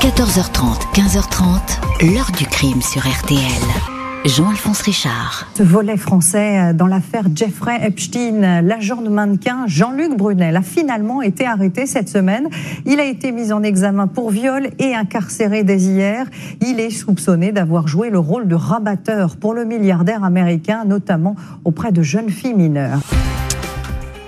14h30, 0.00 0.94
15h30, 0.94 2.12
l'heure 2.14 2.30
du 2.38 2.46
crime 2.46 2.80
sur 2.80 3.02
RTL. 3.02 3.40
Jean-Alphonse 4.24 4.82
Richard. 4.82 5.48
Ce 5.56 5.64
volet 5.64 5.96
français 5.96 6.72
dans 6.72 6.86
l'affaire 6.86 7.24
Jeffrey 7.34 7.80
Epstein, 7.82 8.62
l'agent 8.62 9.02
de 9.02 9.08
mannequin 9.08 9.64
Jean-Luc 9.66 10.16
Brunel 10.16 10.56
a 10.56 10.62
finalement 10.62 11.20
été 11.20 11.44
arrêté 11.46 11.86
cette 11.86 12.08
semaine. 12.08 12.48
Il 12.86 13.00
a 13.00 13.04
été 13.06 13.32
mis 13.32 13.52
en 13.52 13.64
examen 13.64 14.06
pour 14.06 14.30
viol 14.30 14.68
et 14.78 14.94
incarcéré 14.94 15.64
dès 15.64 15.78
hier. 15.78 16.26
Il 16.60 16.78
est 16.78 16.90
soupçonné 16.90 17.50
d'avoir 17.50 17.88
joué 17.88 18.08
le 18.08 18.20
rôle 18.20 18.46
de 18.46 18.54
rabatteur 18.54 19.36
pour 19.36 19.52
le 19.52 19.64
milliardaire 19.64 20.22
américain, 20.22 20.84
notamment 20.84 21.34
auprès 21.64 21.90
de 21.90 22.02
jeunes 22.02 22.30
filles 22.30 22.54
mineures. 22.54 23.00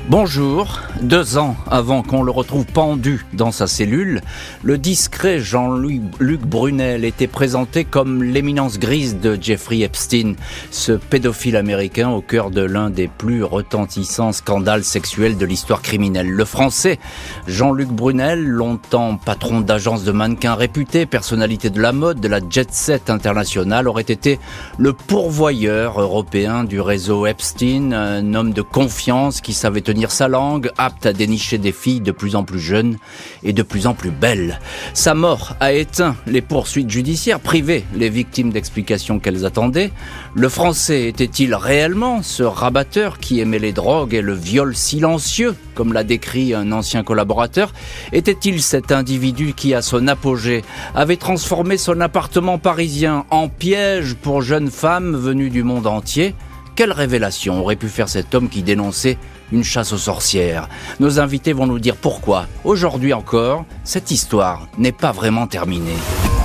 Bonjour. 0.09 0.81
Deux 1.03 1.39
ans 1.39 1.57
avant 1.71 2.03
qu'on 2.03 2.23
le 2.23 2.31
retrouve 2.31 2.67
pendu 2.67 3.25
dans 3.33 3.53
sa 3.53 3.67
cellule, 3.67 4.21
le 4.63 4.77
discret 4.77 5.39
Jean-Luc 5.39 6.41
Brunel 6.43 7.05
était 7.05 7.27
présenté 7.27 7.85
comme 7.85 8.23
l'éminence 8.23 8.79
grise 8.79 9.19
de 9.19 9.39
Jeffrey 9.41 9.81
Epstein, 9.81 10.35
ce 10.71 10.93
pédophile 10.93 11.57
américain 11.57 12.11
au 12.11 12.21
cœur 12.21 12.51
de 12.51 12.61
l'un 12.61 12.91
des 12.91 13.09
plus 13.09 13.45
retentissants 13.45 14.33
scandales 14.33 14.85
sexuels 14.85 15.39
de 15.39 15.47
l'histoire 15.47 15.81
criminelle. 15.81 16.29
Le 16.29 16.45
français 16.45 16.99
Jean-Luc 17.47 17.89
Brunel, 17.89 18.45
longtemps 18.45 19.17
patron 19.17 19.61
d'agence 19.61 20.05
de 20.05 20.13
mannequins 20.13 20.55
réputé, 20.55 21.07
personnalité 21.07 21.71
de 21.71 21.81
la 21.81 21.93
mode, 21.93 22.21
de 22.21 22.29
la 22.29 22.41
jet 22.47 22.73
set 22.73 23.09
internationale, 23.11 23.89
aurait 23.89 24.03
été 24.03 24.39
le 24.77 24.93
pourvoyeur 24.93 26.01
européen 26.01 26.65
du 26.65 26.81
réseau 26.81 27.27
Epstein, 27.27 27.93
un 27.93 28.35
homme 28.35 28.53
de 28.53 28.63
confiance 28.63 29.41
qui 29.41 29.55
savait 29.55 29.81
tenir 29.91 30.13
sa 30.13 30.29
langue, 30.29 30.71
apte 30.79 31.05
à 31.05 31.13
dénicher 31.13 31.59
des 31.59 31.73
filles 31.73 32.01
de 32.01 32.13
plus 32.13 32.37
en 32.37 32.45
plus 32.45 32.61
jeunes 32.61 32.97
et 33.43 33.53
de 33.53 33.65
plus 33.65 33.89
en 33.89 33.95
plus 33.95 34.13
belles. 34.13 34.61
Sa 34.95 35.15
mort 35.15 35.57
a 35.59 35.73
éteint 35.73 36.15
les 36.29 36.43
poursuites 36.43 36.91
judiciaires, 36.91 37.41
privé 37.41 37.85
les 37.93 38.09
victimes 38.09 38.51
d'explications 38.51 39.19
qu'elles 39.19 39.45
attendaient. 39.45 39.91
Le 40.37 40.49
français 40.49 41.09
était-il 41.09 41.57
réellement 41.57 42.23
ce 42.23 42.45
rabatteur 42.45 43.19
qui 43.19 43.41
aimait 43.41 43.59
les 43.59 43.73
drogues 43.73 44.15
et 44.15 44.23
le 44.23 44.33
viol 44.33 44.77
silencieux, 44.77 45.57
comme 45.75 45.93
l'a 45.93 46.05
décrit 46.05 46.55
un 46.55 46.71
ancien 46.71 47.03
collaborateur? 47.03 47.73
Était-il 48.13 48.63
cet 48.63 48.93
individu 48.93 49.55
qui, 49.55 49.75
à 49.75 49.83
son 49.83 50.07
apogée, 50.07 50.63
avait 50.95 51.17
transformé 51.17 51.79
son 51.79 52.01
appartement 52.01 52.59
parisien 52.59 53.25
en 53.31 53.49
piège 53.49 54.15
pour 54.15 54.41
jeunes 54.41 54.71
femmes 54.71 55.17
venues 55.17 55.51
du 55.51 55.65
monde 55.65 55.89
entier? 55.89 56.37
Quelle 56.77 56.93
révélation 56.93 57.61
aurait 57.61 57.75
pu 57.75 57.89
faire 57.89 58.09
cet 58.09 58.35
homme 58.37 58.49
qui 58.49 58.63
dénonçait 58.63 59.19
une 59.53 59.65
chasse 59.65 59.93
aux 59.93 59.99
sorcières 59.99 60.69
Nos 60.99 61.21
invités 61.21 61.53
vont 61.53 61.67
nous 61.67 61.79
dire 61.79 61.97
pourquoi, 61.97 62.47
aujourd'hui 62.65 63.13
encore, 63.13 63.65
cette 63.85 64.11
histoire 64.11 64.69
n'est 64.79 64.93
pas 64.93 65.13
vraiment 65.13 65.47
terminée. 65.47 65.97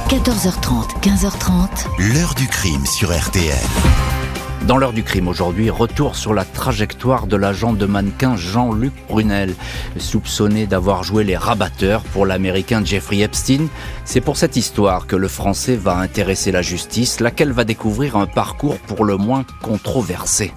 14h30, 0.10 1.02
15h30. 1.02 2.14
L'heure 2.14 2.36
du 2.36 2.48
crime 2.48 2.86
sur 2.86 3.16
RTL. 3.16 3.56
Dans 4.68 4.78
l'heure 4.78 4.94
du 4.94 5.04
crime 5.04 5.28
aujourd'hui, 5.28 5.70
retour 5.70 6.16
sur 6.16 6.34
la 6.34 6.44
trajectoire 6.44 7.28
de 7.28 7.36
l'agent 7.36 7.74
de 7.74 7.86
mannequin 7.86 8.36
Jean-Luc 8.36 8.94
Brunel, 9.08 9.54
soupçonné 9.98 10.66
d'avoir 10.66 11.04
joué 11.04 11.24
les 11.24 11.38
rabatteurs 11.38 12.02
pour 12.02 12.26
l'américain 12.26 12.84
Jeffrey 12.84 13.20
Epstein. 13.20 13.68
C'est 14.06 14.22
pour 14.22 14.38
cette 14.38 14.56
histoire 14.56 15.06
que 15.06 15.16
le 15.16 15.28
français 15.28 15.76
va 15.76 15.98
intéresser 15.98 16.52
la 16.52 16.64
justice, 16.64 17.20
laquelle 17.20 17.52
va 17.52 17.64
découvrir 17.64 18.16
un 18.16 18.26
parcours 18.26 18.80
pour 18.80 19.06
le 19.06 19.18
moins 19.18 19.46
controversé. 19.62 20.52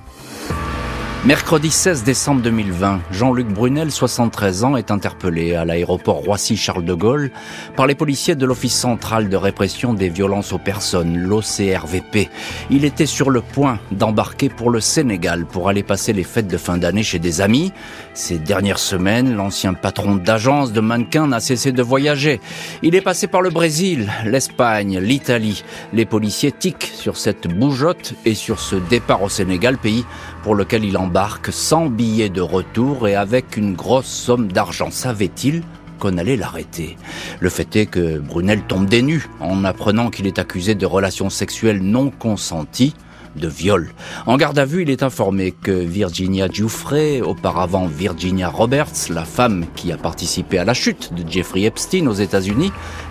Mercredi 1.25 1.69
16 1.73 2.05
décembre 2.05 2.43
2020, 2.43 3.01
Jean-Luc 3.11 3.49
Brunel, 3.49 3.91
73 3.91 4.63
ans, 4.63 4.77
est 4.77 4.93
interpellé 4.93 5.57
à 5.57 5.65
l'aéroport 5.65 6.19
Roissy-Charles 6.19 6.85
de 6.85 6.95
Gaulle 6.95 7.33
par 7.75 7.89
les 7.89 7.97
policiers 7.97 8.37
de 8.37 8.47
l'Office 8.47 8.77
central 8.77 9.29
de 9.29 9.37
répression 9.37 9.95
des 9.95 10.11
violences 10.11 10.53
aux 10.53 10.59
personnes, 10.59 11.19
l'OCRVP. 11.19 12.31
Il 12.71 12.85
était 12.85 13.05
sur 13.05 13.31
le 13.31 13.41
point 13.41 13.81
d'embarquer 13.91 14.49
pour 14.49 14.71
le 14.71 14.79
Sénégal 14.79 15.45
pour 15.45 15.69
aller 15.69 15.83
passer 15.83 16.13
les 16.13 16.23
fêtes 16.23 16.47
de 16.47 16.57
fin 16.57 16.79
d'année 16.79 17.03
chez 17.03 17.19
des 17.19 17.41
amis. 17.41 17.73
Ces 18.15 18.39
dernières 18.39 18.79
semaines, 18.79 19.35
l'ancien 19.35 19.75
patron 19.75 20.15
d'agence 20.15 20.73
de 20.73 20.81
mannequins 20.81 21.27
n'a 21.27 21.41
cessé 21.41 21.73
de 21.73 21.83
voyager. 21.83 22.41
Il 22.83 22.95
est 22.95 23.01
passé 23.01 23.27
par 23.27 23.43
le 23.43 23.51
Brésil, 23.51 24.09
l'Espagne, 24.25 25.01
l'Italie. 25.01 25.65
Les 25.93 26.07
policiers 26.07 26.53
tiquent 26.53 26.93
sur 26.95 27.17
cette 27.17 27.49
bougeotte 27.49 28.15
et 28.25 28.35
sur 28.35 28.61
ce 28.61 28.77
départ 28.77 29.23
au 29.25 29.29
Sénégal, 29.29 29.79
pays 29.79 30.05
pour 30.45 30.55
lequel 30.55 30.85
il 30.85 30.97
embarque 31.09 31.51
sans 31.51 31.87
billet 31.87 32.29
de 32.29 32.43
retour 32.43 33.09
et 33.09 33.15
avec 33.15 33.57
une 33.57 33.75
grosse 33.75 34.05
somme 34.05 34.53
d'argent. 34.53 34.91
Savait-il 34.91 35.63
qu'on 35.99 36.19
allait 36.19 36.37
l'arrêter? 36.37 36.99
Le 37.41 37.49
fait 37.49 37.77
est 37.77 37.87
que 37.87 38.19
Brunel 38.19 38.61
tombe 38.69 38.85
des 38.85 39.01
nues 39.01 39.27
en 39.41 39.65
apprenant 39.65 40.11
qu'il 40.11 40.27
est 40.27 40.39
accusé 40.39 40.75
de 40.75 40.85
relations 40.85 41.31
sexuelles 41.31 41.81
non 41.81 42.11
consenties 42.11 42.95
de 43.37 43.49
viol. 43.49 43.89
En 44.27 44.37
garde 44.37 44.59
à 44.59 44.67
vue, 44.67 44.83
il 44.83 44.91
est 44.91 45.03
informé 45.03 45.53
que 45.53 45.71
Virginia 45.71 46.47
Giuffre, 46.47 47.23
auparavant 47.23 47.87
Virginia 47.87 48.51
Roberts, 48.51 49.09
la 49.09 49.25
femme 49.25 49.65
qui 49.77 49.93
a 49.93 49.97
participé 49.97 50.59
à 50.59 50.67
la 50.67 50.75
chute 50.75 51.15
de 51.15 51.27
Jeffrey 51.27 51.63
Epstein 51.63 52.07
aux 52.07 52.13
États-Unis, 52.13 52.71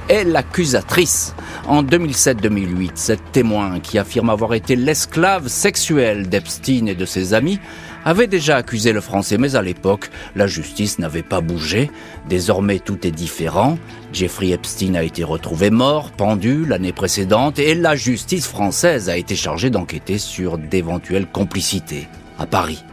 est 0.09 0.23
l'accusatrice. 0.23 1.35
En 1.67 1.83
2007-2008, 1.83 2.91
cette 2.95 3.31
témoin 3.31 3.79
qui 3.79 3.97
affirme 3.97 4.29
avoir 4.29 4.53
été 4.53 4.75
l'esclave 4.75 5.47
sexuelle 5.47 6.29
d'Epstein 6.29 6.87
et 6.87 6.95
de 6.95 7.05
ses 7.05 7.33
amis 7.33 7.59
avait 8.05 8.27
déjà 8.27 8.55
accusé 8.55 8.93
le 8.93 9.01
français, 9.01 9.37
mais 9.37 9.55
à 9.55 9.61
l'époque, 9.61 10.09
la 10.35 10.47
justice 10.47 10.97
n'avait 10.97 11.23
pas 11.23 11.41
bougé. 11.41 11.91
Désormais, 12.29 12.79
tout 12.79 13.05
est 13.05 13.11
différent. 13.11 13.77
Jeffrey 14.13 14.51
Epstein 14.51 14.95
a 14.95 15.03
été 15.03 15.23
retrouvé 15.25 15.71
mort, 15.71 16.11
pendu 16.11 16.65
l'année 16.65 16.93
précédente, 16.93 17.59
et 17.59 17.75
la 17.75 17.95
justice 17.95 18.47
française 18.47 19.09
a 19.09 19.17
été 19.17 19.35
chargée 19.35 19.69
d'enquêter 19.69 20.17
sur 20.19 20.57
d'éventuelles 20.57 21.27
complicités 21.27 22.07
à 22.39 22.45
Paris. 22.45 22.83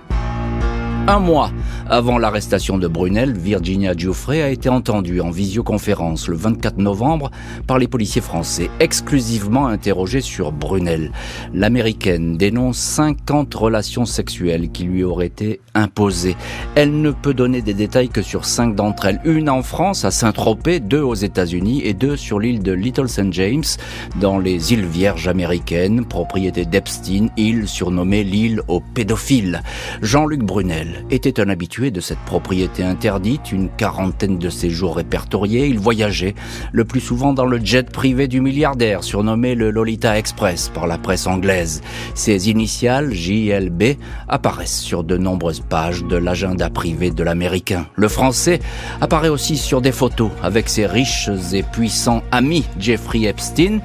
Un 1.07 1.21
mois 1.21 1.53
avant 1.91 2.17
l'arrestation 2.17 2.79
de 2.79 2.89
Brunel, 2.89 3.37
Virginia 3.37 3.95
Giuffre 3.95 4.31
a 4.31 4.49
été 4.49 4.71
entendue 4.71 5.21
en 5.21 5.31
visioconférence 5.31 6.29
le 6.29 6.37
24 6.37 6.79
novembre 6.79 7.31
par 7.67 7.79
les 7.79 7.89
policiers 7.89 8.23
français, 8.23 8.71
exclusivement 8.81 9.67
interrogés 9.67 10.23
sur 10.23 10.51
Brunel. 10.51 11.13
L'américaine 11.53 12.39
dénonce 12.39 12.79
50 12.79 13.55
relations 13.55 14.07
sexuelles 14.07 14.71
qui 14.71 14.85
lui 14.85 15.05
auraient 15.05 15.27
été 15.27 15.61
imposées. 15.75 16.37
Elle 16.75 17.03
ne 17.03 17.11
peut 17.11 17.35
donner 17.35 17.61
des 17.61 17.75
détails 17.75 18.09
que 18.09 18.23
sur 18.23 18.47
cinq 18.47 18.75
d'entre 18.75 19.05
elles. 19.05 19.21
Une 19.27 19.51
en 19.51 19.63
France, 19.63 20.07
à 20.07 20.11
Saint-Tropez, 20.11 20.81
deux 20.81 21.03
aux 21.03 21.15
États-Unis 21.15 21.83
et 21.85 21.93
deux 21.93 22.17
sur 22.17 22.41
l'île 22.41 22.63
de 22.63 22.73
Little 22.73 23.11
St. 23.11 23.33
James, 23.33 23.65
dans 24.21 24.39
les 24.39 24.73
îles 24.73 24.87
Vierges 24.87 25.29
américaines, 25.29 26.07
propriété 26.07 26.65
d'Epstein, 26.65 27.29
île 27.37 27.69
surnommée 27.69 28.25
l'île 28.25 28.63
aux 28.69 28.81
pédophiles. 28.81 29.63
Jean-Luc 30.01 30.43
Brunel 30.43 31.05
était 31.11 31.41
un 31.41 31.51
habitué 31.51 31.74
de 31.81 32.01
cette 32.01 32.21
propriété 32.21 32.85
interdite, 32.85 33.51
une 33.51 33.69
quarantaine 33.69 34.39
de 34.39 34.49
séjours 34.49 34.97
répertoriés. 34.97 35.67
Il 35.67 35.79
voyageait 35.79 36.35
le 36.73 36.85
plus 36.85 37.01
souvent 37.01 37.33
dans 37.33 37.47
le 37.47 37.59
jet 37.65 37.91
privé 37.91 38.29
du 38.29 38.41
milliardaire, 38.41 39.03
surnommé 39.03 39.55
le 39.57 39.71
Lolita 39.71 40.17
Express 40.17 40.71
par 40.73 40.87
la 40.87 40.99
presse 40.99 41.27
anglaise. 41.27 41.83
Ses 42.15 42.49
initiales, 42.49 43.13
JLB, 43.13 43.97
apparaissent 44.29 44.81
sur 44.81 45.03
de 45.03 45.17
nombreuses 45.17 45.61
pages 45.61 46.05
de 46.05 46.17
l'agenda 46.17 46.71
privé 46.71 47.11
de 47.11 47.25
l'américain. 47.25 47.87
Le 47.97 48.09
français 48.09 48.61
apparaît 49.01 49.29
aussi 49.29 49.57
sur 49.57 49.81
des 49.81 49.93
photos 49.93 50.31
avec 50.43 50.69
ses 50.69 50.87
riches 50.87 51.29
et 51.53 51.65
puissants 51.65 52.23
amis 52.31 52.65
Jeffrey 52.79 53.23
Epstein 53.23 53.81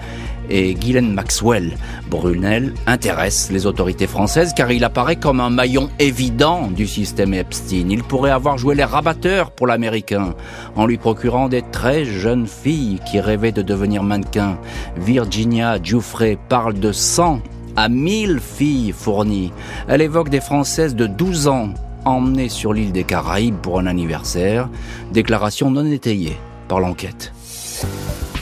et 0.49 0.73
Ghislaine 0.73 1.13
Maxwell. 1.13 1.77
Brunel 2.09 2.73
intéresse 2.87 3.51
les 3.51 3.65
autorités 3.65 4.07
françaises 4.07 4.53
car 4.55 4.71
il 4.71 4.83
apparaît 4.83 5.15
comme 5.15 5.39
un 5.39 5.49
maillon 5.49 5.89
évident 5.99 6.67
du 6.67 6.87
système 6.87 7.33
Epstein. 7.33 7.89
Il 7.89 8.03
pourrait 8.03 8.31
avoir 8.31 8.57
joué 8.57 8.75
les 8.75 8.83
rabatteurs 8.83 9.51
pour 9.51 9.67
l'américain 9.67 10.33
en 10.75 10.85
lui 10.85 10.97
procurant 10.97 11.49
des 11.49 11.63
très 11.71 12.05
jeunes 12.05 12.47
filles 12.47 12.99
qui 13.09 13.19
rêvaient 13.19 13.51
de 13.51 13.61
devenir 13.61 14.03
mannequins. 14.03 14.57
Virginia 14.97 15.81
Giuffre 15.81 16.37
parle 16.47 16.79
de 16.79 16.91
100 16.91 17.41
à 17.75 17.89
1000 17.89 18.39
filles 18.39 18.91
fournies. 18.91 19.53
Elle 19.87 20.01
évoque 20.01 20.29
des 20.29 20.41
Françaises 20.41 20.95
de 20.95 21.07
12 21.07 21.47
ans 21.47 21.69
emmenées 22.05 22.49
sur 22.49 22.73
l'île 22.73 22.91
des 22.91 23.03
Caraïbes 23.03 23.57
pour 23.61 23.79
un 23.79 23.85
anniversaire. 23.85 24.69
Déclaration 25.11 25.71
non 25.71 25.85
étayée 25.85 26.37
par 26.67 26.79
l'enquête. 26.79 27.31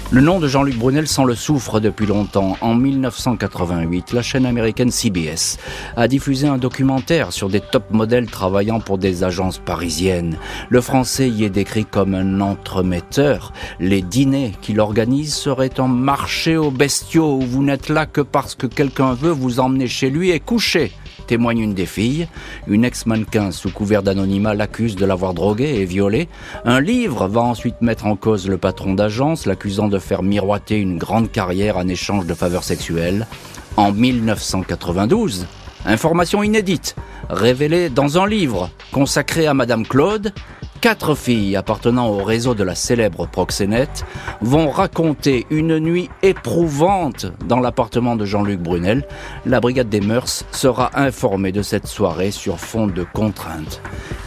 Le 0.10 0.22
nom 0.22 0.40
de 0.40 0.48
Jean-Luc 0.48 0.78
Brunel 0.78 1.06
sent 1.06 1.26
le 1.26 1.36
souffre 1.36 1.82
depuis 1.82 2.06
longtemps. 2.06 2.56
En 2.62 2.76
1988, 2.76 4.14
la 4.14 4.22
chaîne 4.22 4.46
américaine 4.46 4.90
CBS 4.90 5.58
a 5.98 6.08
diffusé 6.08 6.48
un 6.48 6.58
documentaire 6.58 7.34
sur 7.34 7.50
des 7.50 7.60
top 7.60 7.92
modèles 7.92 8.28
travaillant 8.28 8.80
pour 8.80 8.98
des 9.00 9.26
agences 9.26 9.58
parisiennes. 9.58 10.38
Le 10.70 10.80
français 10.80 11.28
y 11.28 11.44
est 11.44 11.50
décrit 11.50 11.84
comme 11.84 12.16
un 12.16 12.40
entremetteur. 12.40 13.52
Les 13.82 14.02
dîners 14.02 14.54
qu'il 14.62 14.80
organise 14.80 15.36
seraient 15.36 15.78
un 15.78 15.90
marché 15.90 16.56
aux 16.56 16.72
bestiaux 16.72 17.34
où 17.34 17.42
vous 17.42 17.64
n'êtes 17.64 17.90
là 17.90 18.06
que 18.06 18.22
parce 18.22 18.56
que 18.56 18.68
quelqu'un 18.68 19.14
veut 19.14 19.32
vous 19.32 19.60
emmener 19.60 19.88
chez 19.88 20.10
lui 20.10 20.30
et 20.30 20.40
coucher 20.40 20.94
témoigne 21.28 21.60
une 21.60 21.74
des 21.74 21.86
filles. 21.86 22.28
Une 22.68 22.86
ex-mannequin 22.86 23.52
sous 23.52 23.70
couvert 23.70 24.02
d'anonymat 24.02 24.56
l'accuse 24.56 24.96
de 24.96 25.06
l'avoir 25.06 25.34
drogué 25.34 25.66
et 25.66 25.86
violé. 25.86 26.28
Un 26.66 26.82
livre 26.82 27.28
va 27.28 27.42
ensuite 27.42 27.82
mettre 27.82 28.06
en 28.06 28.16
cause 28.16 28.48
le 28.48 28.58
patron 28.58 28.94
d'agence, 28.94 29.46
l'accusant 29.46 29.90
de 29.90 30.00
faire 30.00 30.24
miroiter 30.24 30.80
une 30.80 30.98
grande 30.98 31.32
carrière 31.32 31.78
en 31.78 31.88
échange 31.88 32.26
de 32.26 32.34
faveurs 32.34 32.64
sexuelles. 32.64 33.28
En 33.76 33.92
1992, 33.92 35.46
information 35.86 36.42
inédite, 36.42 36.96
révélée 37.30 37.90
dans 37.90 38.18
un 38.18 38.28
livre 38.28 38.70
consacré 38.92 39.46
à 39.46 39.54
Madame 39.54 39.86
Claude, 39.86 40.34
Quatre 40.82 41.16
filles 41.16 41.56
appartenant 41.56 42.08
au 42.08 42.24
réseau 42.24 42.54
de 42.54 42.64
la 42.64 42.76
célèbre 42.76 43.28
proxénète 43.28 44.06
vont 44.42 44.70
raconter 44.70 45.48
une 45.50 45.80
nuit 45.80 46.10
éprouvante 46.22 47.26
dans 47.46 47.60
l'appartement 47.60 48.16
de 48.16 48.26
Jean-Luc 48.26 48.60
Brunel. 48.60 49.08
La 49.48 49.60
brigade 49.60 49.90
des 49.90 50.02
mœurs 50.02 50.46
sera 50.52 50.92
informée 50.94 51.52
de 51.52 51.64
cette 51.64 51.88
soirée 51.88 52.30
sur 52.30 52.60
fond 52.60 52.86
de 52.86 53.04
contraintes 53.04 53.82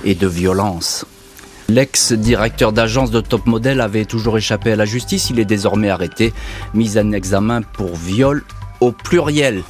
et 0.05 0.17
de 0.17 0.27
violence. 0.27 1.07
L'ex-directeur 1.69 2.73
d'agence 2.73 3.13
de 3.13 3.21
top 3.21 3.47
modèle 3.47 3.81
avait 3.81 4.05
toujours 4.05 4.37
échappé 4.37 4.73
à 4.73 4.77
la 4.77 4.87
justice. 4.87 5.31
Il 5.31 5.39
est 5.39 5.45
désormais 5.45 5.89
arrêté, 5.89 6.33
mis 6.75 6.99
en 6.99 7.13
examen 7.13 7.63
pour 7.63 7.95
viol 7.95 8.43
au 8.81 8.91
pluriel. 8.91 9.63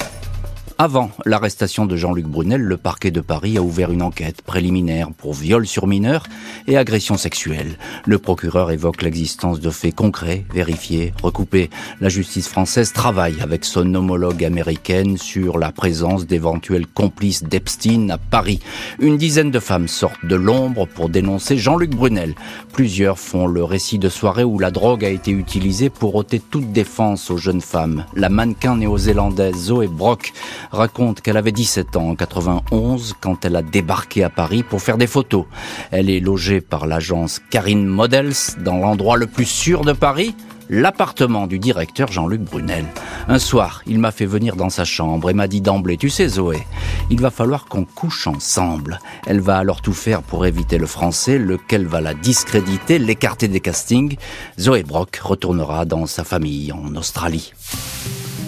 Avant 0.83 1.11
l'arrestation 1.27 1.85
de 1.85 1.95
Jean-Luc 1.95 2.25
Brunel, 2.25 2.63
le 2.63 2.79
parquet 2.79 3.11
de 3.11 3.21
Paris 3.21 3.59
a 3.59 3.63
ouvert 3.63 3.93
une 3.93 4.01
enquête 4.01 4.41
préliminaire 4.41 5.11
pour 5.13 5.35
viol 5.35 5.67
sur 5.67 5.87
mineur 5.87 6.23
et 6.67 6.79
agression 6.79 7.19
sexuelle. 7.19 7.77
Le 8.07 8.17
procureur 8.17 8.71
évoque 8.71 9.03
l'existence 9.03 9.61
de 9.61 9.69
faits 9.69 9.95
concrets, 9.95 10.47
vérifiés, 10.55 11.13
recoupés. 11.23 11.69
La 12.01 12.09
justice 12.09 12.49
française 12.49 12.95
travaille 12.95 13.43
avec 13.43 13.67
son 13.67 13.95
homologue 13.95 14.43
américaine 14.43 15.19
sur 15.19 15.59
la 15.59 15.71
présence 15.71 16.27
d'éventuels 16.27 16.87
complices 16.87 17.43
d'Epstein 17.43 18.09
à 18.09 18.17
Paris. 18.17 18.61
Une 19.01 19.19
dizaine 19.19 19.51
de 19.51 19.61
femmes 19.61 19.87
sortent 19.87 20.25
de 20.25 20.35
l'ombre 20.35 20.87
pour 20.87 21.11
dénoncer 21.11 21.59
Jean-Luc 21.59 21.91
Brunel. 21.91 22.35
Plusieurs 22.73 23.19
font 23.19 23.47
le 23.47 23.65
récit 23.65 23.99
de 23.99 24.09
soirée 24.09 24.45
où 24.45 24.59
la 24.59 24.71
drogue 24.71 25.05
a 25.05 25.11
été 25.11 25.31
utilisée 25.31 25.91
pour 25.91 26.15
ôter 26.15 26.41
toute 26.41 26.73
défense 26.73 27.31
aux 27.31 27.37
jeunes 27.37 27.61
femmes. 27.61 28.07
La 28.17 28.31
mannequin 28.31 28.77
néo-zélandaise 28.77 29.57
Zoé 29.57 29.87
Brock 29.87 30.33
raconte 30.71 31.21
qu'elle 31.21 31.37
avait 31.37 31.53
17 31.53 31.97
ans 31.97 32.11
en 32.11 32.15
91 32.15 33.17
quand 33.21 33.45
elle 33.45 33.57
a 33.57 33.63
débarqué 33.63 34.25
à 34.25 34.31
Paris 34.31 34.63
pour 34.63 34.83
faire 34.83 34.99
des 34.99 35.07
photos. 35.07 35.47
Elle 35.91 36.11
est 36.11 36.21
logée 36.21 36.61
par 36.61 36.87
l'agence 36.87 37.41
Karine 37.51 37.87
Models 37.87 38.35
dans 38.59 38.79
l'endroit 38.79 39.17
le 39.17 39.27
plus 39.27 39.47
sûr 39.47 39.83
de 39.83 39.93
Paris, 39.93 40.35
l'appartement 40.69 41.47
du 41.47 41.59
directeur 41.59 42.13
Jean-Luc 42.13 42.43
Brunel. 42.43 42.85
Un 43.29 43.39
soir, 43.39 43.83
il 43.87 43.99
m'a 43.99 44.13
fait 44.13 44.27
venir 44.27 44.57
dans 44.57 44.71
sa 44.71 44.85
chambre 44.85 45.29
et 45.29 45.35
m'a 45.35 45.49
dit 45.49 45.61
d'emblée, 45.61 45.97
tu 45.97 46.11
sais 46.11 46.29
Zoé, 46.29 46.63
il 47.11 47.21
va 47.21 47.31
falloir 47.31 47.67
qu'on 47.67 47.85
couche 47.85 48.27
ensemble. 48.29 49.01
Elle 49.27 49.41
va 49.41 49.59
alors 49.59 49.83
tout 49.83 49.93
faire 49.93 50.23
pour 50.23 50.47
éviter 50.47 50.79
le 50.79 50.87
français, 50.87 51.39
lequel 51.39 51.87
va 51.87 52.01
la 52.01 52.15
discréditer, 52.15 52.99
l'écarter 52.99 53.49
des 53.49 53.61
castings. 53.61 54.17
Zoé 54.59 54.85
Brock 54.85 55.17
retournera 55.17 55.85
dans 55.85 56.07
sa 56.07 56.23
famille 56.23 56.73
en 56.73 56.95
Australie. 56.95 57.53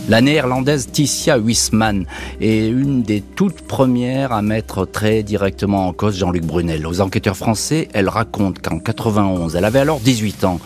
La 0.08 0.20
néerlandaise 0.20 0.88
Ticia 0.90 1.36
Huisman 1.36 2.06
est 2.40 2.66
une 2.66 3.02
des 3.02 3.20
toutes 3.20 3.62
premières 3.62 4.32
à 4.32 4.42
mettre 4.42 4.84
très 4.84 5.22
directement 5.22 5.86
en 5.86 5.92
cause 5.92 6.18
Jean-Luc 6.18 6.44
Brunel. 6.44 6.88
Aux 6.88 7.00
enquêteurs 7.00 7.36
français, 7.36 7.88
elle 7.94 8.08
raconte 8.08 8.60
qu'en 8.60 8.80
91, 8.80 9.54
elle 9.54 9.64
avait 9.64 9.78
alors 9.78 10.00
18 10.00 10.42
ans. 10.42 10.58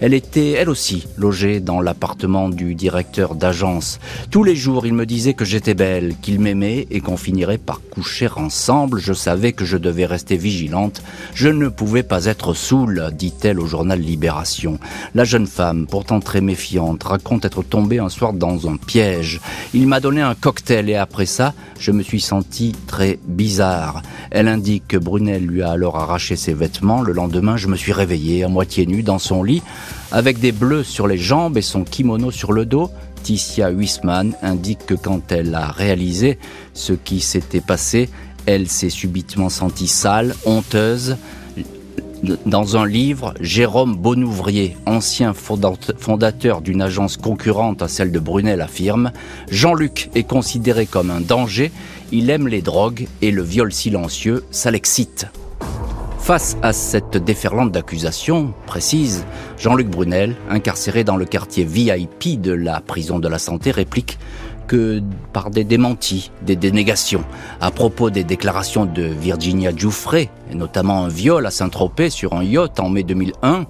Elle 0.00 0.14
était, 0.14 0.52
elle 0.52 0.68
aussi, 0.68 1.08
logée 1.16 1.60
dans 1.60 1.80
l'appartement 1.80 2.48
du 2.48 2.74
directeur 2.74 3.34
d'agence. 3.34 3.98
Tous 4.30 4.44
les 4.44 4.54
jours, 4.54 4.86
il 4.86 4.94
me 4.94 5.06
disait 5.06 5.34
que 5.34 5.44
j'étais 5.44 5.74
belle, 5.74 6.14
qu'il 6.20 6.38
m'aimait 6.40 6.86
et 6.90 7.00
qu'on 7.00 7.16
finirait 7.16 7.58
par 7.58 7.80
coucher 7.90 8.28
ensemble. 8.36 9.00
Je 9.00 9.12
savais 9.12 9.52
que 9.52 9.64
je 9.64 9.76
devais 9.76 10.06
rester 10.06 10.36
vigilante. 10.36 11.02
Je 11.34 11.48
ne 11.48 11.68
pouvais 11.68 12.02
pas 12.02 12.26
être 12.26 12.54
saoule, 12.54 13.10
dit-elle 13.12 13.58
au 13.58 13.66
journal 13.66 14.00
Libération. 14.00 14.78
La 15.14 15.24
jeune 15.24 15.46
femme, 15.46 15.86
pourtant 15.88 16.20
très 16.20 16.40
méfiante, 16.40 17.02
raconte 17.02 17.44
être 17.44 17.62
tombée 17.62 17.98
un 17.98 18.08
soir 18.08 18.32
dans 18.32 18.68
un 18.68 18.76
piège. 18.84 19.40
Il 19.72 19.88
m'a 19.88 20.00
donné 20.00 20.20
un 20.20 20.34
cocktail 20.34 20.88
et 20.88 20.96
après 20.96 21.26
ça, 21.26 21.54
je 21.78 21.90
me 21.90 22.02
suis 22.02 22.20
senti 22.20 22.72
très 22.86 23.18
bizarre. 23.26 24.02
Elle 24.30 24.48
indique 24.48 24.86
que 24.86 24.96
Brunel 24.96 25.44
lui 25.44 25.62
a 25.62 25.70
alors 25.70 25.96
arraché 25.96 26.36
ses 26.36 26.54
vêtements. 26.54 27.02
Le 27.02 27.12
lendemain, 27.12 27.56
je 27.56 27.68
me 27.68 27.76
suis 27.76 27.92
réveillée 27.92 28.44
à 28.44 28.48
moitié 28.48 28.86
nue 28.86 29.02
dans 29.02 29.18
son 29.18 29.42
lit, 29.42 29.62
avec 30.12 30.38
des 30.38 30.52
bleus 30.52 30.84
sur 30.84 31.08
les 31.08 31.18
jambes 31.18 31.56
et 31.56 31.62
son 31.62 31.84
kimono 31.84 32.30
sur 32.30 32.52
le 32.52 32.64
dos. 32.66 32.90
Ticia 33.22 33.70
Huisman 33.70 34.34
indique 34.42 34.86
que 34.86 34.94
quand 34.94 35.32
elle 35.32 35.54
a 35.54 35.68
réalisé 35.70 36.38
ce 36.74 36.92
qui 36.92 37.20
s'était 37.20 37.62
passé, 37.62 38.10
elle 38.46 38.68
s'est 38.68 38.90
subitement 38.90 39.48
sentie 39.48 39.88
sale, 39.88 40.34
honteuse, 40.44 41.16
dans 42.46 42.76
un 42.76 42.86
livre, 42.86 43.34
Jérôme 43.40 43.96
Bonouvrier, 43.96 44.76
ancien 44.86 45.32
fondateur 45.34 46.60
d'une 46.60 46.82
agence 46.82 47.16
concurrente 47.16 47.82
à 47.82 47.88
celle 47.88 48.12
de 48.12 48.18
Brunel, 48.18 48.60
affirme 48.60 49.12
Jean-Luc 49.50 50.10
est 50.14 50.24
considéré 50.24 50.86
comme 50.86 51.10
un 51.10 51.20
danger, 51.20 51.72
il 52.12 52.30
aime 52.30 52.48
les 52.48 52.62
drogues 52.62 53.06
et 53.22 53.30
le 53.30 53.42
viol 53.42 53.72
silencieux, 53.72 54.44
ça 54.50 54.70
l'excite. 54.70 55.26
Face 56.18 56.56
à 56.62 56.72
cette 56.72 57.18
déferlante 57.18 57.70
d'accusations 57.70 58.54
précises, 58.66 59.26
Jean-Luc 59.64 59.88
Brunel, 59.88 60.36
incarcéré 60.50 61.04
dans 61.04 61.16
le 61.16 61.24
quartier 61.24 61.64
VIP 61.64 62.38
de 62.38 62.52
la 62.52 62.82
prison 62.82 63.18
de 63.18 63.28
la 63.28 63.38
santé, 63.38 63.70
réplique 63.70 64.18
que 64.66 65.00
par 65.32 65.48
des 65.48 65.64
démentis, 65.64 66.30
des 66.42 66.54
dénégations. 66.54 67.24
À 67.62 67.70
propos 67.70 68.10
des 68.10 68.24
déclarations 68.24 68.84
de 68.84 69.02
Virginia 69.02 69.74
Giuffre, 69.74 70.16
et 70.16 70.28
notamment 70.52 71.04
un 71.04 71.08
viol 71.08 71.46
à 71.46 71.50
Saint-Tropez 71.50 72.10
sur 72.10 72.34
un 72.34 72.44
yacht 72.44 72.78
en 72.78 72.90
mai 72.90 73.04
2001, 73.04 73.66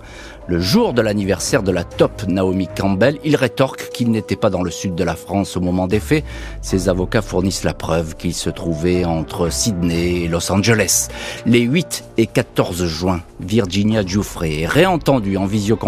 le 0.47 0.61
jour 0.61 0.93
de 0.93 1.01
l'anniversaire 1.01 1.63
de 1.63 1.71
la 1.73 1.85
top 1.85 2.25
Naomi 2.29 2.69
Campbell, 2.69 3.19
il 3.25 3.35
rétorque 3.35 3.89
qu'il 3.95 4.11
n'était 4.11 4.37
pas 4.37 4.51
dans 4.51 4.63
le 4.63 4.71
sud 4.71 4.95
de 4.95 5.03
la 5.03 5.17
France 5.17 5.57
au 5.57 5.63
moment 5.63 5.87
des 5.87 6.01
faits. 6.01 6.23
Ses 6.61 6.91
avocats 6.91 7.23
fournissent 7.23 7.65
la 7.65 7.73
preuve 7.73 8.15
qu'il 8.17 8.35
se 8.35 8.51
trouvait 8.51 9.07
entre 9.07 9.51
Sydney 9.51 10.25
et 10.25 10.29
Los 10.29 10.53
Angeles. 10.53 11.09
Les 11.47 11.61
8 11.61 12.05
et 12.19 12.27
14 12.27 12.85
juin, 12.85 13.23
Virginia 13.41 14.05
Giuffre 14.05 14.45
est 14.45 14.67
réentendue 14.67 15.39
en 15.39 15.47
visioconférence, 15.47 15.84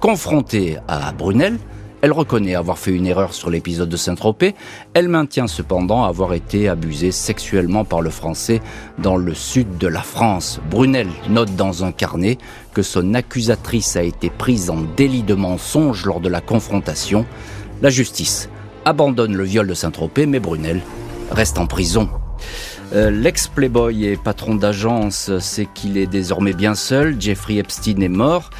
confrontée 0.00 0.76
à 0.86 1.12
Brunel, 1.12 1.58
elle 2.02 2.12
reconnaît 2.12 2.54
avoir 2.54 2.78
fait 2.78 2.92
une 2.92 3.06
erreur 3.06 3.34
sur 3.34 3.50
l'épisode 3.50 3.88
de 3.88 3.96
Saint-Tropez. 3.96 4.54
Elle 4.94 5.08
maintient 5.08 5.46
cependant 5.46 6.04
avoir 6.04 6.32
été 6.32 6.68
abusée 6.68 7.12
sexuellement 7.12 7.84
par 7.84 8.00
le 8.00 8.10
Français 8.10 8.60
dans 8.98 9.16
le 9.16 9.34
sud 9.34 9.76
de 9.78 9.86
la 9.86 10.02
France. 10.02 10.60
Brunel 10.70 11.08
note 11.28 11.54
dans 11.56 11.84
un 11.84 11.92
carnet 11.92 12.38
que 12.72 12.82
son 12.82 13.14
accusatrice 13.14 13.96
a 13.96 14.02
été 14.02 14.30
prise 14.30 14.70
en 14.70 14.78
délit 14.96 15.22
de 15.22 15.34
mensonge 15.34 16.06
lors 16.06 16.20
de 16.20 16.28
la 16.28 16.40
confrontation. 16.40 17.26
La 17.82 17.90
justice 17.90 18.48
abandonne 18.86 19.36
le 19.36 19.44
viol 19.44 19.66
de 19.66 19.74
Saint-Tropez, 19.74 20.24
mais 20.24 20.40
Brunel 20.40 20.80
reste 21.30 21.58
en 21.58 21.66
prison. 21.66 22.08
Euh, 22.92 23.10
L'ex-playboy 23.10 24.06
et 24.06 24.16
patron 24.16 24.54
d'agence 24.54 25.38
sait 25.38 25.68
qu'il 25.72 25.96
est 25.96 26.06
désormais 26.06 26.54
bien 26.54 26.74
seul. 26.74 27.20
Jeffrey 27.20 27.56
Epstein 27.56 28.00
est 28.00 28.08
mort. 28.08 28.50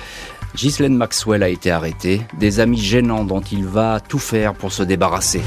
Ghislaine 0.54 0.96
Maxwell 0.96 1.42
a 1.42 1.48
été 1.48 1.70
arrêtée, 1.70 2.22
des 2.38 2.60
amis 2.60 2.80
gênants 2.80 3.24
dont 3.24 3.40
il 3.40 3.64
va 3.64 4.00
tout 4.00 4.18
faire 4.18 4.54
pour 4.54 4.72
se 4.72 4.82
débarrasser. 4.82 5.42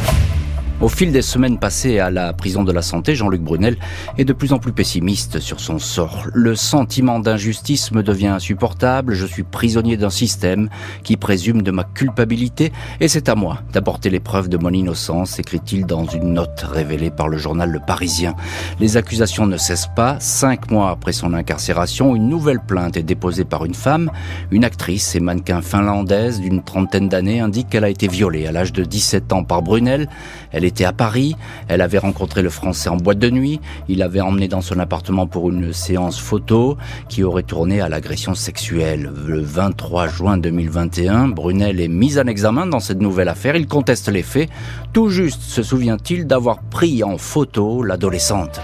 Au 0.83 0.89
fil 0.89 1.13
des 1.13 1.21
semaines 1.21 1.59
passées 1.59 1.99
à 1.99 2.09
la 2.09 2.33
prison 2.33 2.65
de 2.65 2.73
la 2.73 2.81
santé, 2.81 3.15
Jean-Luc 3.15 3.41
Brunel 3.41 3.77
est 4.17 4.25
de 4.25 4.33
plus 4.33 4.51
en 4.51 4.59
plus 4.59 4.73
pessimiste 4.73 5.39
sur 5.39 5.61
son 5.61 5.79
sort. 5.79 6.27
Le 6.33 6.55
sentiment 6.55 7.21
d'injustice 7.21 7.93
me 7.93 8.03
devient 8.03 8.27
insupportable, 8.27 9.13
je 9.13 9.25
suis 9.25 9.43
prisonnier 9.43 9.95
d'un 9.95 10.09
système 10.09 10.67
qui 11.03 11.15
présume 11.15 11.61
de 11.61 11.71
ma 11.71 11.85
culpabilité 11.85 12.73
et 12.99 13.07
c'est 13.07 13.29
à 13.29 13.35
moi 13.35 13.59
d'apporter 13.71 14.09
les 14.09 14.19
preuves 14.19 14.49
de 14.49 14.57
mon 14.57 14.71
innocence, 14.71 15.39
écrit-il 15.39 15.85
dans 15.85 16.03
une 16.03 16.33
note 16.33 16.65
révélée 16.69 17.11
par 17.11 17.29
le 17.29 17.37
journal 17.37 17.71
Le 17.71 17.79
Parisien. 17.79 18.35
Les 18.81 18.97
accusations 18.97 19.47
ne 19.47 19.55
cessent 19.55 19.89
pas. 19.95 20.17
Cinq 20.19 20.69
mois 20.69 20.89
après 20.89 21.13
son 21.13 21.33
incarcération, 21.33 22.13
une 22.13 22.27
nouvelle 22.27 22.59
plainte 22.59 22.97
est 22.97 23.03
déposée 23.03 23.45
par 23.45 23.63
une 23.63 23.73
femme. 23.73 24.11
Une 24.51 24.65
actrice 24.65 25.15
et 25.15 25.21
mannequin 25.21 25.61
finlandaise 25.61 26.41
d'une 26.41 26.61
trentaine 26.61 27.07
d'années 27.07 27.39
indique 27.39 27.69
qu'elle 27.69 27.85
a 27.85 27.89
été 27.89 28.09
violée 28.09 28.47
à 28.47 28.51
l'âge 28.51 28.73
de 28.73 28.83
17 28.83 29.31
ans 29.31 29.45
par 29.45 29.61
Brunel. 29.61 30.09
Elle 30.53 30.63
était 30.63 30.85
à 30.85 30.93
Paris, 30.93 31.35
elle 31.67 31.81
avait 31.81 31.97
rencontré 31.97 32.41
le 32.41 32.49
Français 32.49 32.89
en 32.89 32.97
boîte 32.97 33.19
de 33.19 33.29
nuit, 33.29 33.59
il 33.89 33.97
l'avait 33.97 34.21
emmené 34.21 34.47
dans 34.47 34.61
son 34.61 34.79
appartement 34.79 35.27
pour 35.27 35.49
une 35.49 35.73
séance 35.73 36.19
photo 36.19 36.77
qui 37.09 37.23
aurait 37.23 37.43
tourné 37.43 37.81
à 37.81 37.89
l'agression 37.89 38.35
sexuelle. 38.35 39.11
Le 39.25 39.41
23 39.41 40.07
juin 40.07 40.37
2021, 40.37 41.29
Brunel 41.29 41.81
est 41.81 41.87
mis 41.87 42.19
en 42.19 42.27
examen 42.27 42.67
dans 42.67 42.79
cette 42.79 43.01
nouvelle 43.01 43.29
affaire, 43.29 43.55
il 43.55 43.67
conteste 43.67 44.09
les 44.09 44.23
faits. 44.23 44.49
Tout 44.93 45.09
juste 45.09 45.41
se 45.41 45.63
souvient-il 45.63 46.27
d'avoir 46.27 46.61
pris 46.61 47.03
en 47.03 47.17
photo 47.17 47.83
l'adolescente. 47.83 48.61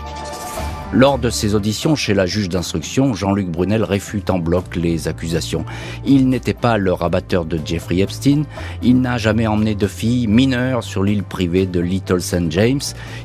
Lors 0.92 1.20
de 1.20 1.30
ses 1.30 1.54
auditions 1.54 1.96
chez 1.96 2.16
la 2.16 2.26
juge 2.26 2.50
d'instruction, 2.50 3.14
Jean-Luc 3.14 3.48
Brunel 3.48 3.84
réfute 3.84 4.32
en 4.32 4.40
bloc 4.40 4.76
les 4.76 5.08
accusations. 5.08 5.64
Il 6.04 6.30
n'était 6.30 6.56
pas 6.56 6.80
le 6.80 6.92
rabatteur 6.92 7.46
de 7.46 7.60
Jeffrey 7.64 8.00
Epstein, 8.00 8.42
il 8.82 9.00
n'a 9.00 9.20
jamais 9.20 9.46
emmené 9.46 9.76
de 9.76 9.86
filles 9.86 10.26
mineures 10.26 10.84
sur 10.84 11.04
l'île 11.04 11.22
privée 11.22 11.68
de 11.68 11.80
Little 11.80 12.22
St. 12.22 12.52
James. 12.52 12.82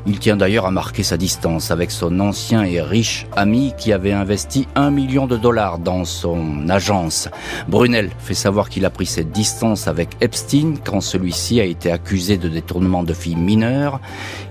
Il 0.06 0.18
tient 0.18 0.36
d'ailleurs 0.36 0.66
à 0.66 0.70
marquer 0.70 1.02
sa 1.02 1.16
distance 1.16 1.70
avec 1.70 1.90
son 1.90 2.20
ancien 2.20 2.64
et 2.64 2.82
riche 2.82 3.26
ami 3.34 3.72
qui 3.78 3.94
avait 3.94 4.12
investi 4.12 4.68
un 4.74 4.90
million 4.90 5.26
de 5.26 5.38
dollars 5.38 5.78
dans 5.78 6.04
son 6.04 6.68
agence. 6.68 7.30
Brunel 7.68 8.10
fait 8.18 8.34
savoir 8.34 8.68
qu'il 8.68 8.84
a 8.84 8.90
pris 8.90 9.06
cette 9.06 9.32
distance 9.32 9.88
avec 9.88 10.10
Epstein 10.20 10.74
quand 10.84 11.00
celui-ci 11.00 11.60
a 11.60 11.64
été 11.64 11.90
accusé 11.90 12.36
de 12.36 12.50
détournement 12.50 13.04
de 13.04 13.14
filles 13.14 13.36
mineures. 13.36 14.00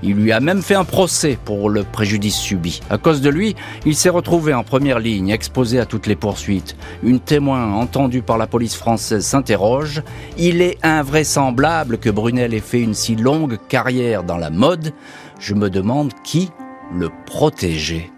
Il 0.01 0.15
lui 0.15 0.31
a 0.31 0.39
même 0.39 0.63
fait 0.63 0.73
un 0.73 0.83
procès 0.83 1.37
pour 1.45 1.69
le 1.69 1.83
préjudice 1.83 2.37
subi 2.37 2.81
cause 3.03 3.21
de 3.21 3.29
lui, 3.29 3.55
il 3.85 3.95
s'est 3.95 4.09
retrouvé 4.09 4.53
en 4.53 4.63
première 4.63 4.97
ligne, 4.97 5.29
exposé 5.29 5.79
à 5.79 5.85
toutes 5.85 6.07
les 6.07 6.15
poursuites. 6.15 6.75
Une 7.03 7.19
témoin 7.19 7.73
entendue 7.73 8.23
par 8.23 8.39
la 8.39 8.47
police 8.47 8.75
française 8.75 9.25
s'interroge. 9.25 10.01
Il 10.37 10.61
est 10.61 10.77
invraisemblable 10.83 11.99
que 11.99 12.09
Brunel 12.09 12.53
ait 12.53 12.59
fait 12.59 12.81
une 12.81 12.95
si 12.95 13.15
longue 13.15 13.59
carrière 13.67 14.23
dans 14.23 14.37
la 14.37 14.49
mode. 14.49 14.93
Je 15.39 15.53
me 15.53 15.69
demande 15.69 16.11
qui 16.23 16.49
le 16.95 17.09
protégeait. 17.25 18.09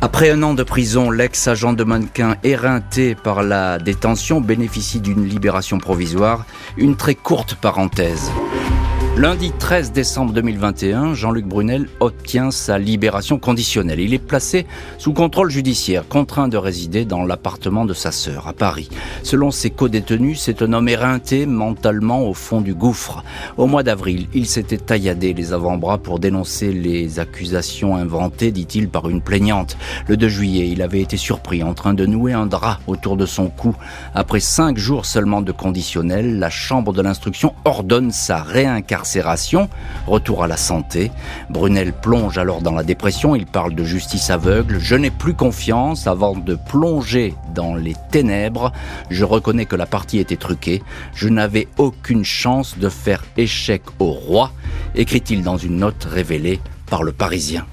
Après 0.00 0.30
un 0.30 0.42
an 0.42 0.54
de 0.54 0.62
prison, 0.62 1.10
l'ex-agent 1.10 1.72
de 1.72 1.82
mannequin 1.82 2.36
éreinté 2.44 3.14
par 3.14 3.42
la 3.42 3.78
détention 3.78 4.40
bénéficie 4.40 5.00
d'une 5.00 5.26
libération 5.26 5.78
provisoire. 5.78 6.44
Une 6.76 6.96
très 6.96 7.14
courte 7.14 7.56
parenthèse. 7.56 8.30
Lundi 9.18 9.50
13 9.50 9.92
décembre 9.92 10.34
2021, 10.34 11.14
Jean-Luc 11.14 11.46
Brunel 11.46 11.88
obtient 12.00 12.50
sa 12.50 12.78
libération 12.78 13.38
conditionnelle. 13.38 13.98
Il 13.98 14.12
est 14.12 14.18
placé 14.18 14.66
sous 14.98 15.14
contrôle 15.14 15.50
judiciaire, 15.50 16.06
contraint 16.06 16.48
de 16.48 16.58
résider 16.58 17.06
dans 17.06 17.24
l'appartement 17.24 17.86
de 17.86 17.94
sa 17.94 18.12
sœur 18.12 18.46
à 18.46 18.52
Paris. 18.52 18.90
Selon 19.22 19.50
ses 19.50 19.70
co-détenus, 19.70 20.42
c'est 20.42 20.60
un 20.60 20.74
homme 20.74 20.90
éreinté 20.90 21.46
mentalement 21.46 22.28
au 22.28 22.34
fond 22.34 22.60
du 22.60 22.74
gouffre. 22.74 23.24
Au 23.56 23.66
mois 23.66 23.82
d'avril, 23.82 24.26
il 24.34 24.44
s'était 24.44 24.76
tailladé 24.76 25.32
les 25.32 25.54
avant-bras 25.54 25.96
pour 25.96 26.18
dénoncer 26.18 26.70
les 26.70 27.18
accusations 27.18 27.96
inventées, 27.96 28.50
dit-il, 28.50 28.90
par 28.90 29.08
une 29.08 29.22
plaignante. 29.22 29.78
Le 30.08 30.18
2 30.18 30.28
juillet, 30.28 30.68
il 30.68 30.82
avait 30.82 31.00
été 31.00 31.16
surpris 31.16 31.62
en 31.62 31.72
train 31.72 31.94
de 31.94 32.04
nouer 32.04 32.34
un 32.34 32.44
drap 32.44 32.80
autour 32.86 33.16
de 33.16 33.24
son 33.24 33.48
cou. 33.48 33.74
Après 34.14 34.40
cinq 34.40 34.76
jours 34.76 35.06
seulement 35.06 35.40
de 35.40 35.52
conditionnel, 35.52 36.38
la 36.38 36.50
chambre 36.50 36.92
de 36.92 37.00
l'instruction 37.00 37.54
ordonne 37.64 38.10
sa 38.10 38.42
réincarnation 38.42 39.05
retour 40.06 40.42
à 40.42 40.46
la 40.46 40.56
santé. 40.56 41.10
Brunel 41.50 41.92
plonge 41.92 42.38
alors 42.38 42.60
dans 42.60 42.72
la 42.72 42.82
dépression, 42.82 43.34
il 43.34 43.46
parle 43.46 43.74
de 43.74 43.84
justice 43.84 44.30
aveugle, 44.30 44.78
je 44.78 44.94
n'ai 44.96 45.10
plus 45.10 45.34
confiance 45.34 46.06
avant 46.06 46.34
de 46.34 46.54
plonger 46.54 47.34
dans 47.54 47.74
les 47.74 47.94
ténèbres, 48.10 48.72
je 49.10 49.24
reconnais 49.24 49.66
que 49.66 49.76
la 49.76 49.86
partie 49.86 50.18
était 50.18 50.36
truquée, 50.36 50.82
je 51.14 51.28
n'avais 51.28 51.68
aucune 51.78 52.24
chance 52.24 52.78
de 52.78 52.88
faire 52.88 53.24
échec 53.36 53.82
au 53.98 54.10
roi, 54.10 54.52
écrit-il 54.94 55.42
dans 55.42 55.56
une 55.56 55.78
note 55.78 56.04
révélée 56.04 56.60
par 56.86 57.02
le 57.02 57.12
Parisien. 57.12 57.66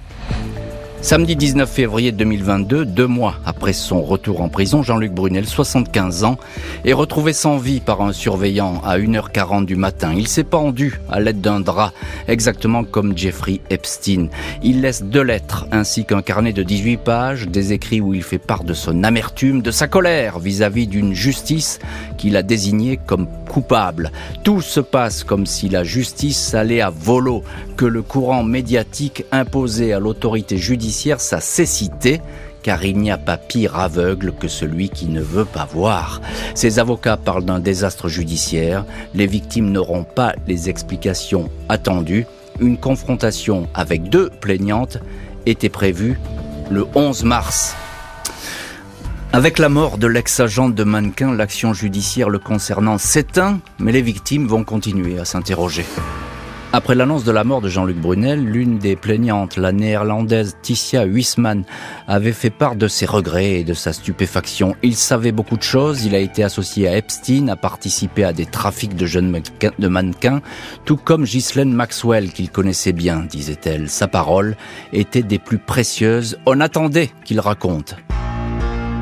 Samedi 1.04 1.36
19 1.36 1.70
février 1.70 2.14
2022, 2.14 2.86
deux 2.86 3.08
mois 3.08 3.36
après 3.46 3.74
son 3.74 4.02
retour 4.04 4.40
en 4.40 4.48
prison, 4.48 4.84
Jean-Luc 4.84 5.12
Brunel, 5.12 5.46
75 5.46 6.24
ans, 6.24 6.38
est 6.86 6.94
retrouvé 6.94 7.34
sans 7.34 7.58
vie 7.58 7.82
par 7.82 8.02
un 8.02 8.14
surveillant 8.14 8.82
à 8.86 8.98
1h40 8.98 9.66
du 9.66 9.76
matin. 9.76 10.14
Il 10.16 10.30
s'est 10.30 10.46
pendu 10.46 11.02
à 11.12 11.20
l'aide 11.20 11.42
d'un 11.42 11.60
drap, 11.60 11.92
exactement 12.30 12.86
comme 12.86 13.18
Jeffrey 13.18 13.60
Epstein. 13.70 14.30
Il 14.64 14.80
laisse 14.80 15.04
deux 15.04 15.24
lettres 15.24 15.68
ainsi 15.74 16.06
qu'un 16.06 16.22
carnet 16.22 16.54
de 16.54 16.64
18 16.64 16.96
pages, 16.96 17.48
des 17.50 17.74
écrits 17.74 18.00
où 18.00 18.14
il 18.14 18.24
fait 18.24 18.38
part 18.38 18.64
de 18.64 18.74
son 18.74 19.04
amertume, 19.04 19.62
de 19.62 19.72
sa 19.72 19.90
colère 19.90 20.40
vis-à-vis 20.40 20.88
d'une 20.88 21.14
justice 21.14 21.80
qu'il 22.24 22.38
a 22.38 22.42
désignée 22.42 22.98
comme 23.06 23.28
coupable. 23.50 24.10
Tout 24.46 24.62
se 24.62 24.80
passe 24.80 25.26
comme 25.26 25.46
si 25.46 25.68
la 25.68 25.84
justice 25.84 26.54
allait 26.54 26.80
à 26.80 26.90
volo, 26.90 27.44
que 27.76 27.84
le 27.84 28.02
courant 28.02 28.44
médiatique 28.44 29.26
imposait 29.34 29.92
à 29.92 30.00
l'autorité 30.00 30.56
judiciaire 30.56 31.20
sa 31.20 31.42
cécité, 31.42 32.22
car 32.62 32.86
il 32.86 32.98
n'y 32.98 33.12
a 33.12 33.18
pas 33.18 33.36
pire 33.36 33.78
aveugle 33.78 34.32
que 34.40 34.48
celui 34.48 34.88
qui 34.88 35.08
ne 35.08 35.20
veut 35.20 35.44
pas 35.44 35.66
voir. 35.66 36.22
Ses 36.56 36.80
avocats 36.80 37.18
parlent 37.18 37.44
d'un 37.44 37.60
désastre 37.60 38.08
judiciaire, 38.08 38.86
les 39.14 39.28
victimes 39.28 39.70
n'auront 39.70 40.06
pas 40.06 40.34
les 40.48 40.70
explications 40.70 41.50
attendues, 41.68 42.26
une 42.62 42.78
confrontation 42.78 43.68
avec 43.74 44.04
deux 44.04 44.30
plaignantes 44.30 44.98
était 45.46 45.68
prévue 45.68 46.18
le 46.72 46.88
11 46.96 47.26
mars. 47.26 47.76
Avec 49.36 49.58
la 49.58 49.68
mort 49.68 49.98
de 49.98 50.06
l'ex-agent 50.06 50.70
de 50.70 50.84
mannequin, 50.84 51.34
l'action 51.34 51.74
judiciaire 51.74 52.30
le 52.30 52.38
concernant 52.38 53.00
s'éteint, 53.00 53.60
mais 53.80 53.92
les 53.92 54.04
victimes 54.04 54.46
vont 54.46 54.64
continuer 54.64 55.18
à 55.18 55.26
s'interroger. 55.26 55.86
Après 56.72 56.94
l'annonce 56.94 57.24
de 57.24 57.32
la 57.32 57.44
mort 57.44 57.60
de 57.60 57.68
Jean-Luc 57.68 57.98
Brunel, 57.98 58.46
l'une 58.46 58.78
des 58.78 58.96
plaignantes, 58.96 59.58
la 59.58 59.72
néerlandaise 59.72 60.56
Ticia 60.62 61.04
Huisman, 61.06 61.64
avait 62.08 62.32
fait 62.32 62.52
part 62.52 62.76
de 62.76 62.88
ses 62.88 63.08
regrets 63.08 63.62
et 63.62 63.64
de 63.64 63.74
sa 63.74 63.92
stupéfaction. 63.92 64.76
Il 64.84 64.96
savait 64.96 65.32
beaucoup 65.32 65.58
de 65.58 65.64
choses, 65.64 66.06
il 66.06 66.14
a 66.14 66.20
été 66.20 66.44
associé 66.44 66.88
à 66.88 66.96
Epstein, 66.96 67.48
a 67.48 67.56
participé 67.56 68.24
à 68.26 68.34
des 68.34 68.46
trafics 68.46 68.96
de 68.96 69.08
jeunes 69.08 69.42
de 69.80 69.88
mannequins, 69.88 70.44
tout 70.86 70.98
comme 70.98 71.24
Ghislaine 71.24 71.74
Maxwell 71.74 72.32
qu'il 72.34 72.52
connaissait 72.52 72.94
bien, 72.94 73.26
disait-elle. 73.28 73.90
Sa 73.90 74.08
parole 74.08 74.56
était 74.92 75.24
des 75.24 75.40
plus 75.40 75.58
précieuses. 75.58 76.38
On 76.46 76.62
attendait 76.62 77.10
qu'il 77.26 77.40
raconte. 77.40 77.96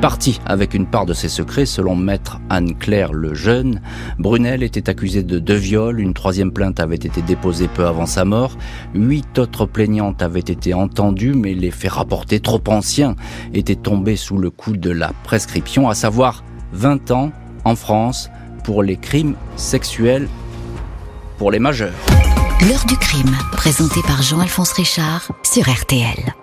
Parti 0.02 0.40
avec 0.46 0.74
une 0.74 0.86
part 0.86 1.06
de 1.06 1.14
ses 1.14 1.28
secrets, 1.28 1.64
selon 1.64 1.94
maître 1.94 2.40
Anne-Claire 2.50 3.12
Lejeune, 3.12 3.80
Brunel 4.18 4.64
était 4.64 4.90
accusé 4.90 5.22
de 5.22 5.38
deux 5.38 5.54
viols, 5.54 6.00
une 6.00 6.12
troisième 6.12 6.50
plainte 6.50 6.80
avait 6.80 6.96
été 6.96 7.22
déposée 7.22 7.68
peu 7.68 7.86
avant 7.86 8.06
sa 8.06 8.24
mort, 8.24 8.58
huit 8.94 9.38
autres 9.38 9.64
plaignantes 9.64 10.20
avaient 10.20 10.40
été 10.40 10.74
entendues, 10.74 11.34
mais 11.34 11.54
les 11.54 11.70
faits 11.70 11.92
rapportés 11.92 12.40
trop 12.40 12.60
anciens 12.66 13.14
étaient 13.54 13.76
tombés 13.76 14.16
sous 14.16 14.38
le 14.38 14.50
coup 14.50 14.76
de 14.76 14.90
la 14.90 15.12
prescription, 15.22 15.88
à 15.88 15.94
savoir 15.94 16.42
20 16.72 17.12
ans 17.12 17.30
en 17.64 17.76
France 17.76 18.28
pour 18.64 18.82
les 18.82 18.96
crimes 18.96 19.36
sexuels 19.54 20.28
pour 21.38 21.52
les 21.52 21.60
majeurs. 21.60 21.94
L'heure 22.68 22.86
du 22.88 22.96
crime, 22.96 23.36
présenté 23.52 24.00
par 24.02 24.20
Jean-Alphonse 24.20 24.72
Richard 24.72 25.30
sur 25.44 25.70
RTL. 25.70 26.34